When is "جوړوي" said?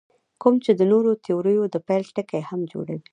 2.71-3.07